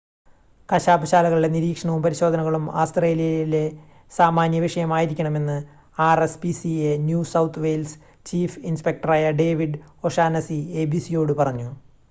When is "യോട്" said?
11.11-11.35